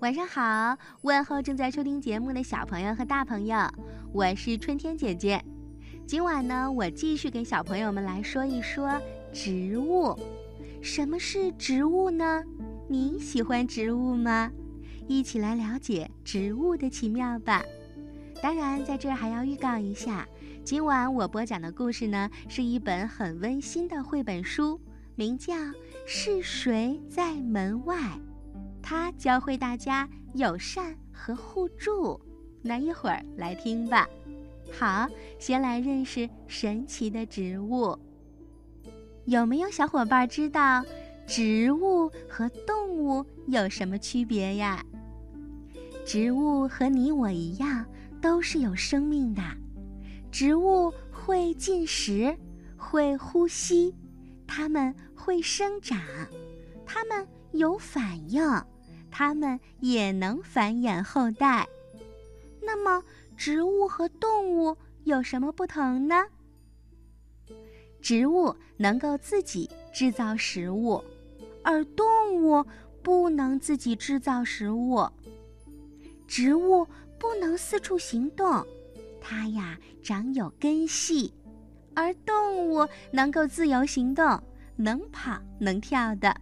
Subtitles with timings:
[0.00, 3.58] 晚上好，问候正在收听节目的小朋友和大朋友，
[4.12, 5.42] 我是春天姐姐。
[6.06, 9.00] 今晚呢，我继续给小朋友们来说一说
[9.32, 10.14] 植物。
[10.82, 12.44] 什么是植物呢？
[12.88, 14.50] 你喜欢植物吗？
[15.08, 17.64] 一起来了解植物的奇妙吧。
[18.42, 20.28] 当然，在这儿还要预告一下，
[20.62, 24.78] 今晚我播讲的故事呢，是一本很温馨的绘本书，
[25.14, 25.54] 名叫
[26.06, 27.96] 《是谁在门外》。
[28.88, 32.20] 它教会大家友善和互助，
[32.62, 34.08] 那一会儿来听吧。
[34.72, 35.08] 好，
[35.40, 37.98] 先来认识神奇的植物。
[39.24, 40.84] 有没有小伙伴知道
[41.26, 44.86] 植物和动物有什么区别呀？
[46.04, 47.84] 植物和你我一样，
[48.22, 49.42] 都是有生命的。
[50.30, 52.32] 植物会进食，
[52.76, 53.92] 会呼吸，
[54.46, 55.98] 它们会生长，
[56.86, 58.40] 它们有反应。
[59.18, 61.66] 它们也能繁衍后代。
[62.60, 63.02] 那么，
[63.34, 66.26] 植物和动物有什么不同呢？
[68.02, 71.02] 植物能够自己制造食物，
[71.62, 72.06] 而动
[72.44, 72.62] 物
[73.02, 75.08] 不能自己制造食物。
[76.28, 76.86] 植物
[77.18, 78.66] 不能四处行动，
[79.18, 81.32] 它呀长有根系，
[81.94, 84.42] 而动物能够自由行动，
[84.76, 86.38] 能跑能跳的。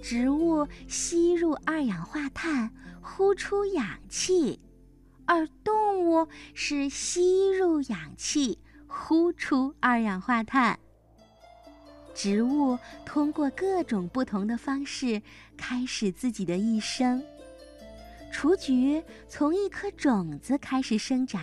[0.00, 2.70] 植物吸入二氧化碳，
[3.02, 4.60] 呼出氧气，
[5.26, 10.78] 而动物是吸入氧气，呼出二氧化碳。
[12.14, 15.22] 植物通过各种不同的方式
[15.56, 17.22] 开始自己的一生。
[18.32, 21.40] 雏菊从一颗种子开始生长，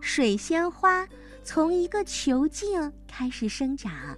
[0.00, 1.06] 水仙花
[1.42, 4.16] 从一个球茎开始生长。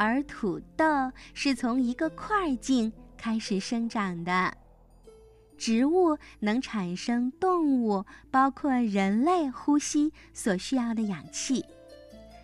[0.00, 4.56] 而土豆是从一个块茎开始生长的。
[5.58, 11.62] 植物能产生动物，包括人类呼吸所需要的氧气。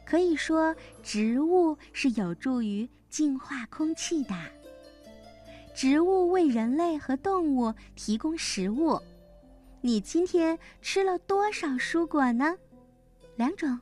[0.04, 4.34] 可以说，植物是有助于净化空气的。
[5.74, 9.00] 植物为人类和动物提供食物。
[9.80, 12.54] 你今天吃了多少蔬果呢？
[13.36, 13.80] 两种，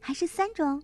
[0.00, 0.82] 还是三种？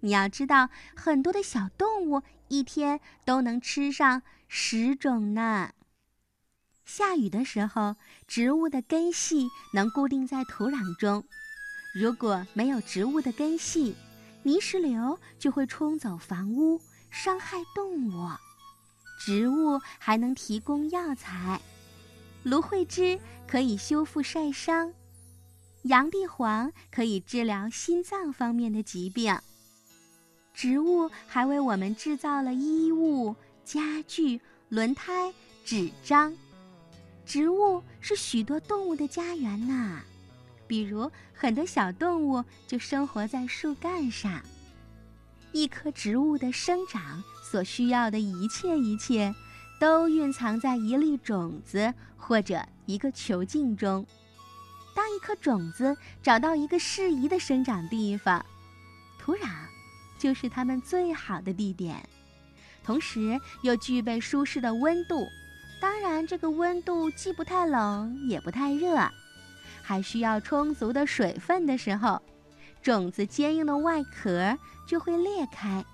[0.00, 5.72] 你要知道，很多的小动物一天都能吃上十种呢。
[6.84, 11.24] 下雨的时候，植物的根系能固定在土壤中。
[11.94, 13.94] 如果没有植物的根系，
[14.44, 18.30] 泥石流就会冲走房屋，伤害动物。
[19.20, 21.60] 植物还能提供药材，
[22.44, 24.94] 芦荟汁可以修复晒伤，
[25.82, 29.38] 洋地黄可以治疗心脏方面的疾病。
[30.58, 35.32] 植物还为我们制造了衣物、家具、轮胎、
[35.64, 36.34] 纸张。
[37.24, 40.00] 植物是许多动物的家园呢，
[40.66, 44.42] 比如很多小动物就生活在树干上。
[45.52, 49.32] 一棵植物的生长所需要的一切一切，
[49.78, 54.04] 都蕴藏在一粒种子或者一个球茎中。
[54.92, 58.44] 当一颗种子找到一个适宜的生长地方，
[59.20, 59.46] 土壤。
[60.18, 62.06] 就是它们最好的地点，
[62.84, 65.26] 同时又具备舒适的温度。
[65.80, 69.08] 当然，这个温度既不太冷也不太热，
[69.82, 72.20] 还需要充足的水分的时候，
[72.82, 75.84] 种子坚硬的外壳就会裂开，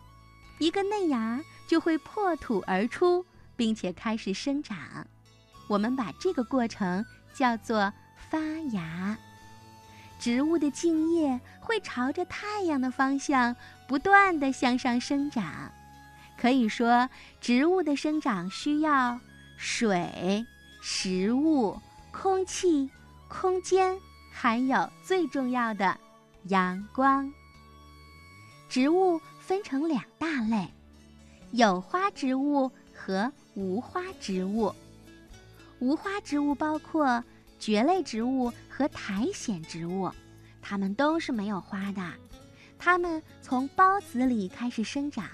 [0.59, 5.07] 一个嫩芽就会破土而出，并且开始生长。
[5.69, 7.05] 我们把这个过程
[7.35, 7.93] 叫做
[8.31, 8.39] 发
[8.73, 9.19] 芽。
[10.25, 13.55] 植物的茎叶会朝着太阳的方向
[13.87, 15.71] 不断地向上生长，
[16.41, 17.11] 可以说，
[17.43, 19.21] 植物的生长需要
[19.59, 20.47] 水、
[20.81, 21.79] 食物、
[22.11, 22.89] 空气、
[23.29, 23.99] 空间，
[24.33, 25.95] 还有最重要的
[26.45, 27.31] 阳光。
[28.71, 30.73] 植物分成两大类：
[31.51, 34.75] 有花植物和无花植物。
[35.81, 37.23] 无花植物包括。
[37.61, 40.11] 蕨类植物和苔藓植物，
[40.61, 42.03] 它们都是没有花的，
[42.77, 45.25] 它们从孢子里开始生长，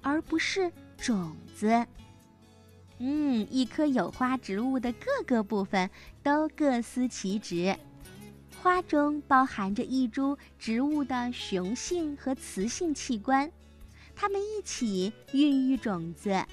[0.00, 1.86] 而不是种子。
[2.98, 5.88] 嗯，一棵有花植物的各个部分
[6.24, 7.76] 都各司其职，
[8.60, 13.48] 花中包含着一株植物的雄性和雌性器官，
[14.16, 16.44] 它们一起孕育种子。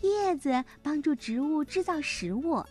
[0.00, 2.64] 叶子帮助植物制造食物。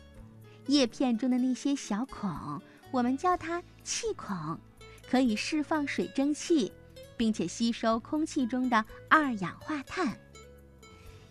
[0.68, 4.60] 叶片中的那些小孔，我们叫它气孔，
[5.10, 6.72] 可以释放水蒸气，
[7.16, 10.18] 并且吸收空气中的二氧化碳。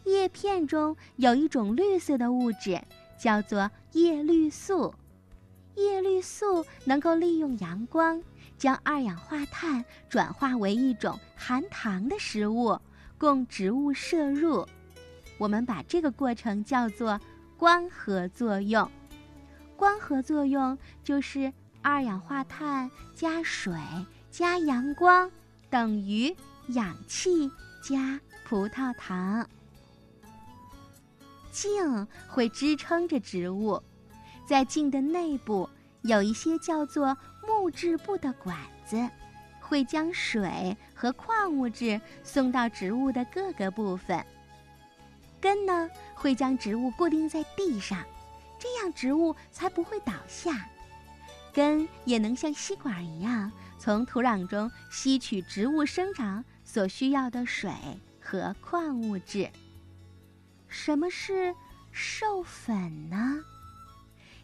[0.04, 2.80] 叶片中有一种绿色的物质，
[3.18, 4.94] 叫做叶绿素。
[5.74, 8.22] 叶绿素能够利用阳光，
[8.56, 12.78] 将二氧化碳转化为一种含糖的食物，
[13.18, 14.64] 供植物摄入。
[15.38, 17.20] 我们把这个过程叫做
[17.56, 18.88] 光合作用。
[19.76, 23.72] 光合作用就是二氧化碳加水
[24.30, 25.30] 加阳光
[25.68, 26.34] 等于
[26.68, 27.50] 氧气
[27.82, 29.46] 加葡萄糖。
[31.52, 33.82] 茎会支撑着植物。
[34.46, 35.68] 在茎的内部
[36.02, 37.16] 有一些叫做
[37.46, 39.08] 木质部的管子，
[39.60, 44.22] 会将水和矿物质送到植物的各个部分。
[45.40, 48.04] 根呢会将植物固定在地上，
[48.64, 50.66] 这样植物才不会倒下。
[51.52, 57.70] 根也能像吸管一样从土壤中吸取植物生长所需要的水
[58.22, 59.50] 和矿物质。
[60.66, 61.54] 什么是
[61.92, 63.44] 授粉呢？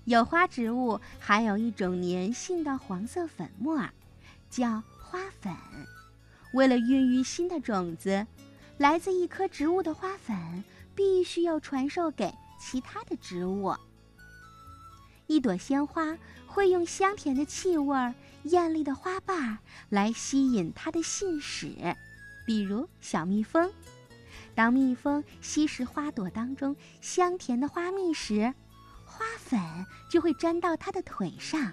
[0.05, 3.83] 有花植物含有一种粘性的黄色粉末，
[4.51, 5.51] 叫花粉。
[6.53, 8.27] 为了孕育新的种子，
[8.77, 10.63] 来自一棵植物的花粉
[10.95, 13.75] 必须要传授给其他的植物。
[15.31, 21.95] 一朵鲜花会用香甜的气味、艳丽的花瓣来吸引它的信使，
[22.45, 23.71] 比如小蜜蜂。
[24.57, 28.53] 当蜜蜂吸食花朵当中香甜的花蜜时，
[29.05, 29.61] 花粉
[30.11, 31.73] 就会粘到它的腿上，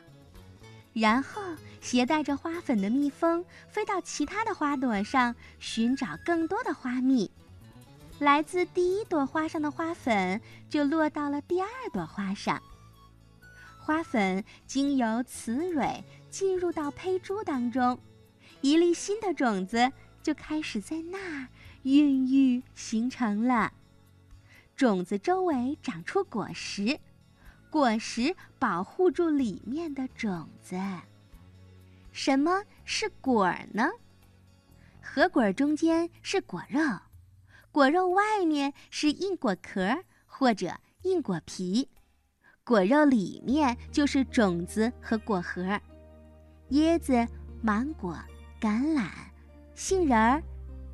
[0.93, 1.41] 然后
[1.81, 7.31] 携带着花粉的蜜蜂飞到其他的花朵上寻找更多的花蜜。
[8.19, 10.39] 来自第一朵花上的花粉
[10.69, 12.61] 就落到了第二朵花上。
[13.87, 17.97] 花粉经由雌蕊进入到胚珠当中，
[18.59, 21.47] 一粒新的种子就开始在那儿
[21.83, 23.71] 孕育形成了。
[24.75, 26.99] 种子周围长出果实。
[27.69, 30.77] 果实保护住里面的种子。
[32.11, 33.89] 什么是果呢？
[35.01, 36.81] 核果中间是果肉，
[37.71, 41.87] 果肉外面是硬果壳或者硬果皮，
[42.67, 45.79] 果肉里面就是种子和果核。
[46.71, 47.25] 椰子、
[47.61, 48.19] 芒果、
[48.59, 49.07] 橄榄、
[49.73, 50.43] 杏仁儿、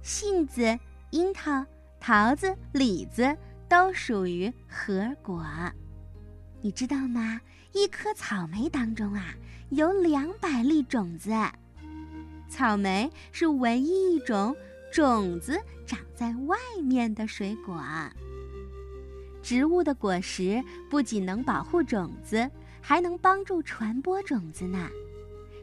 [0.04, 0.78] 杏子、
[1.10, 1.66] 樱桃、
[2.00, 3.36] 桃子、李子
[3.68, 5.44] 都属于核果。
[6.62, 7.42] 你知道吗？
[7.72, 9.34] 一颗草莓当中啊，
[9.70, 11.32] 有两百粒种子。
[12.48, 14.56] 草莓是唯一一种
[14.92, 17.84] 种子长在外面的水果。
[19.44, 22.50] 植物的果实不仅能保护种子，
[22.82, 24.90] 还能帮助传播种子呢。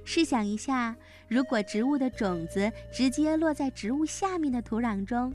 [0.04, 0.94] 试想一下，
[1.28, 5.32] 如果植物的种子直接落在植物下面的土壤中，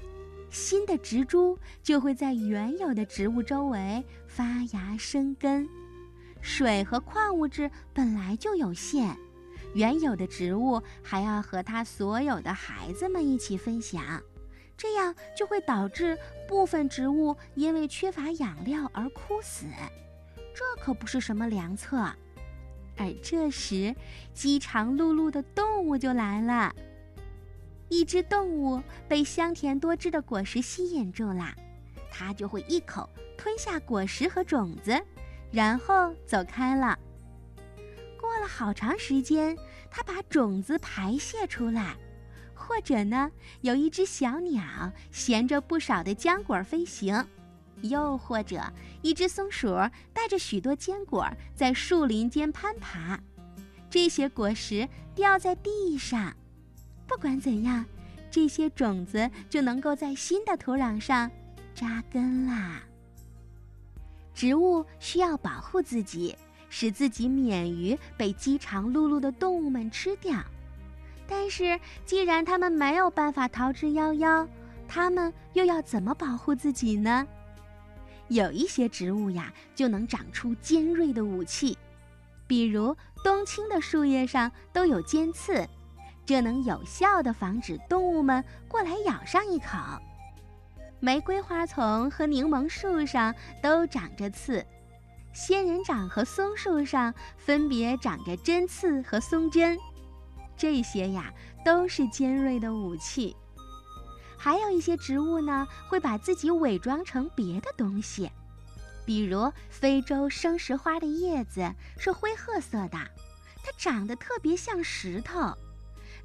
[0.50, 5.68] 新的植株就会在原有的植物周围发芽生根。
[6.42, 9.18] 水和矿物质本来就有限，
[9.74, 14.22] 原有的植物还要和它所有的孩子们一起分享，
[14.78, 16.18] 这样就会导致
[16.48, 19.66] 部分植物因为缺乏养料而枯死，
[20.54, 21.98] 这可不是什么良策。
[22.98, 23.96] 而这时，
[24.34, 26.74] 饥肠辘辘的动物就来了。
[27.90, 31.54] 一只动物被香甜多汁的果实吸引住了，
[32.10, 35.00] 它就会一口吞下果实和种子，
[35.52, 36.98] 然后走开了。
[38.20, 39.56] 过了好长时间，
[39.92, 41.96] 它把种子排泄出来，
[42.56, 43.30] 或者呢，
[43.62, 44.64] 有一只小鸟
[45.12, 47.28] 衔着不少的浆果飞行，
[47.82, 48.64] 又或者
[49.02, 49.68] 一只松鼠
[50.14, 53.20] 带着许多坚果在树林间攀爬，
[53.90, 56.36] 这些果实掉在地上。
[57.06, 57.86] 不管怎样，
[58.32, 61.30] 这些种子就能够在新的土壤上
[61.76, 62.82] 扎根啦。
[64.34, 66.36] 植物需要保护自己，
[66.68, 70.44] 使自己免于被饥肠辘辘的动物们吃掉。
[71.28, 74.48] 但是，既然它们没有办法逃之夭夭，
[74.88, 77.28] 它们又要怎么保护自己呢？
[78.28, 81.78] 有一些植物呀，就能长出尖锐的武器，
[82.48, 85.68] 比如冬青的树叶上都有尖刺。
[86.26, 89.78] 这能有效地防止动物们过来咬上一口。
[91.00, 94.66] 玫瑰花丛和柠檬树上都长着刺，
[95.34, 99.78] 仙人掌和松树上分别长着针刺和松针，
[100.58, 101.34] 这些呀
[101.64, 103.36] 都是尖锐的武器。
[104.38, 108.30] 还有一些植物呢，会把自己伪装成别的东西，
[109.06, 112.98] 比如非洲生石花的叶子是灰褐色的，
[113.64, 115.54] 它长得特别像石头。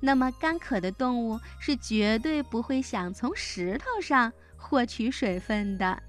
[0.00, 6.02] 那么干渴的动物是绝对不会想从石头上获取水分的。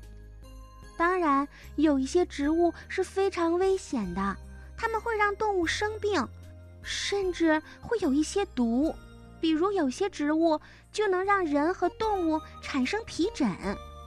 [0.98, 4.38] 当然，有一些植物是非常危险的，
[4.78, 6.28] 它们会让动物生病，
[6.84, 8.96] 甚至会有一些毒。
[9.40, 10.60] 比如，有些植物
[10.92, 13.50] 就能让人和动物产生皮疹，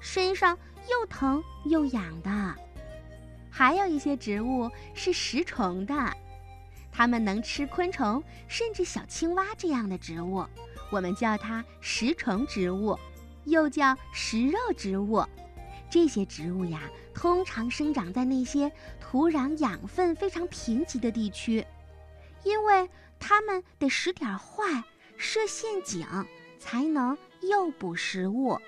[0.01, 0.57] 身上
[0.89, 2.55] 又疼又痒的。
[3.51, 5.95] 还有一些植物是食虫的，
[6.93, 10.47] 它们能吃昆虫，甚至小青蛙这样的植物，
[10.91, 12.97] 我们叫它食虫植物，
[13.45, 15.25] 又叫食肉植物。
[15.91, 21.65] 这些植物呀，通常生长在那些土壤养分非常贫瘠的地区，
[22.45, 24.85] 因为它们得使点坏。
[25.17, 26.05] 设陷阱
[26.59, 28.59] 才能诱捕食物，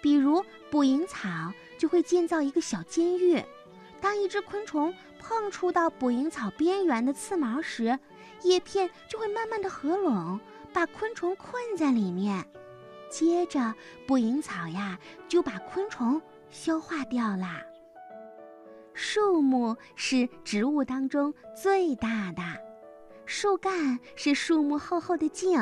[0.00, 3.44] 比如捕蝇草就会建造一个小监狱。
[4.00, 7.98] 当一只昆虫碰触到捕蝇草边缘的刺毛时，
[8.42, 10.40] 叶片就会慢慢的合拢，
[10.72, 12.42] 把昆虫困在里面。
[13.10, 13.74] 接着，
[14.06, 14.98] 捕蝇草呀
[15.28, 17.62] 就把昆虫消化掉啦。
[18.94, 22.42] 树木是植物当中最大的，
[23.34, 25.58] 树干是树木厚厚的茎。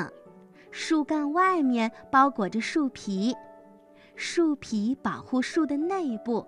[0.73, 3.33] 树干外面包裹着树皮，
[4.17, 6.45] 树皮保护树的内部，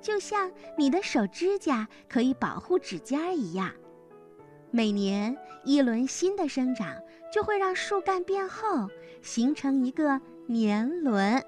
[0.00, 3.70] 就像你的手指甲可以保护指尖一样。
[4.70, 6.96] 每年一轮新的生长
[7.30, 8.88] 就会让树干变厚，
[9.20, 11.44] 形成一个年轮。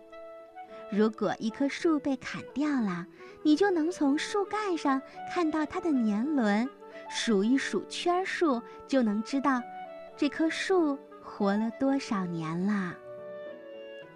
[0.93, 3.07] 如果一棵树被砍掉了，
[3.43, 5.01] 你就能从树干上
[5.33, 6.69] 看到它的年轮，
[7.09, 9.63] 数一数圈数，就能知道
[10.17, 10.99] 这棵树。
[11.27, 12.95] 活了多少年了？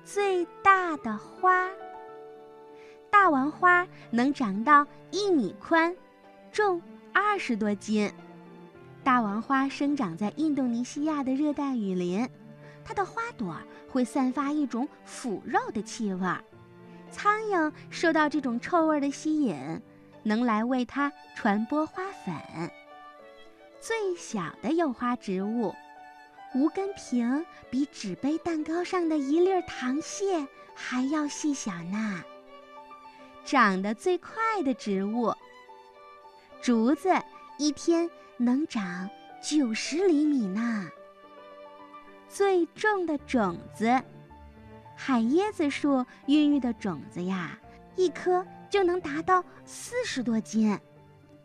[0.04, 1.68] 最大的花，
[3.10, 5.96] 大王花能长到一米宽，
[6.52, 6.80] 重
[7.12, 8.12] 二十多斤。
[9.02, 12.28] 大王花生长在印度尼西亚的热带雨林，
[12.84, 13.56] 它的花朵
[13.90, 16.44] 会散发一种腐肉的气味儿，
[17.10, 19.56] 苍蝇受到这种臭味的吸引，
[20.28, 22.34] 能来为它传播花粉。
[23.80, 25.74] 最小的有花植物。
[26.54, 32.22] 无根萍比纸杯蛋糕上的一粒糖屑还要细小呢。
[33.44, 35.34] 长得最快的植物，
[36.62, 37.10] 竹子
[37.58, 39.08] 一天能长
[39.42, 40.88] 九十厘米呢。
[42.28, 44.02] 最重的种子，
[44.96, 47.58] 海椰子树孕育的种子呀，
[47.94, 50.78] 一颗就能达到四十多斤，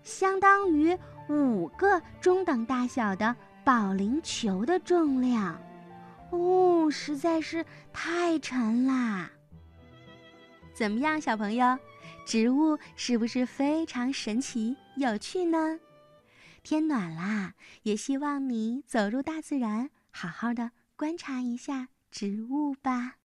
[0.03, 0.97] 相当于
[1.29, 3.35] 五个中等大小的。
[3.65, 5.57] 保龄球的重量，
[6.31, 9.31] 哦，实在是太沉啦。
[10.73, 11.79] 怎么样，小朋友，
[12.25, 15.79] 植物是不是非常神奇有趣呢？
[16.61, 17.53] 天暖啦，
[17.83, 23.15] 也希望你走入大自然，好好的观察一下植物吧。